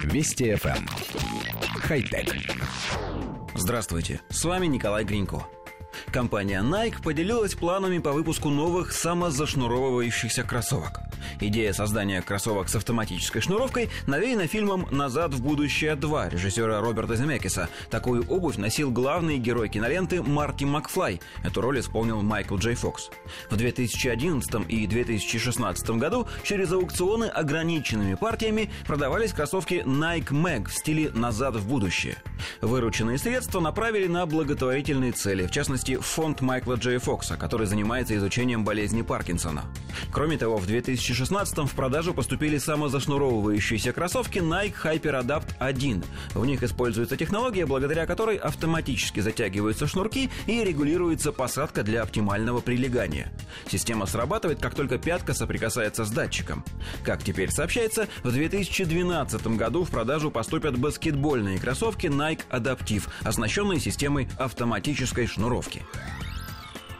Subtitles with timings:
[0.00, 0.76] Вести FM.
[0.76, 0.88] Эм.
[1.80, 2.34] Хай-тек.
[3.54, 5.46] Здравствуйте, с вами Николай Гринько.
[6.12, 11.00] Компания Nike поделилась планами по выпуску новых самозашнуровывающихся кроссовок.
[11.40, 17.68] Идея создания кроссовок с автоматической шнуровкой навеяна фильмом «Назад в будущее 2» режиссера Роберта Земекиса.
[17.90, 21.20] Такую обувь носил главный герой киноленты Марти Макфлай.
[21.42, 23.10] Эту роль исполнил Майкл Джей Фокс.
[23.50, 31.10] В 2011 и 2016 году через аукционы ограниченными партиями продавались кроссовки Nike Mag в стиле
[31.14, 32.16] «Назад в будущее».
[32.60, 38.64] Вырученные средства направили на благотворительные цели, в частности, фонд Майкла Джей Фокса, который занимается изучением
[38.64, 39.64] болезни Паркинсона.
[40.12, 46.04] Кроме того, в 2016 в продажу поступили самозашнуровывающиеся кроссовки Nike HyperAdapt 1.
[46.34, 53.30] В них используется технология, благодаря которой автоматически затягиваются шнурки и регулируется посадка для оптимального прилегания.
[53.68, 56.64] Система срабатывает, как только пятка соприкасается с датчиком.
[57.04, 64.28] Как теперь сообщается, в 2012 году в продажу поступят баскетбольные кроссовки Nike Adaptive, оснащенные системой
[64.38, 65.82] автоматической шнуровки.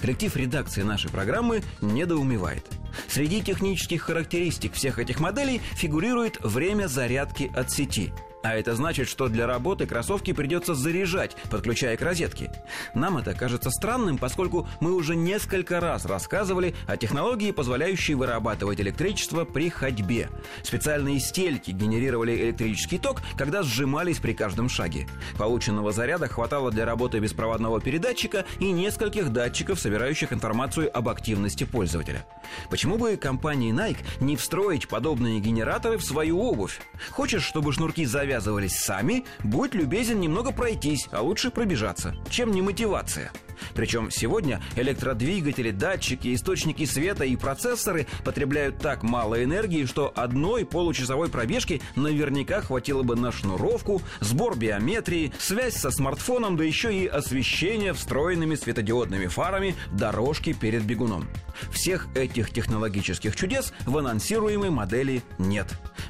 [0.00, 2.64] Коллектив редакции нашей программы недоумевает.
[3.08, 8.12] Среди технических характеристик всех этих моделей фигурирует время зарядки от сети–
[8.48, 12.50] а это значит, что для работы кроссовки придется заряжать, подключая к розетке.
[12.94, 19.44] Нам это кажется странным, поскольку мы уже несколько раз рассказывали о технологии, позволяющей вырабатывать электричество
[19.44, 20.30] при ходьбе.
[20.62, 25.06] Специальные стельки генерировали электрический ток, когда сжимались при каждом шаге.
[25.36, 32.24] Полученного заряда хватало для работы беспроводного передатчика и нескольких датчиков, собирающих информацию об активности пользователя.
[32.70, 36.80] Почему бы компании Nike не встроить подобные генераторы в свою обувь?
[37.10, 42.14] Хочешь, чтобы шнурки завязывались завязывались сами, будь любезен немного пройтись, а лучше пробежаться.
[42.30, 43.32] Чем не мотивация?
[43.74, 51.28] Причем сегодня электродвигатели, датчики, источники света и процессоры потребляют так мало энергии, что одной получасовой
[51.28, 57.92] пробежки наверняка хватило бы на шнуровку, сбор биометрии, связь со смартфоном, да еще и освещение
[57.92, 61.28] встроенными светодиодными фарами дорожки перед бегуном.
[61.72, 65.66] Всех этих технологических чудес в анонсируемой модели нет.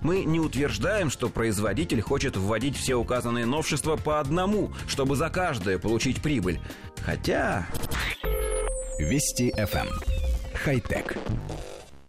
[0.08, 5.78] Мы не утверждаем, что производитель хочет вводить все указанные новшества по одному, чтобы за каждое
[5.78, 6.60] получить прибыль.
[7.04, 7.66] Хотя...
[8.98, 9.86] Вести FM.
[9.86, 9.88] Эм.
[10.54, 11.18] Хай-тек.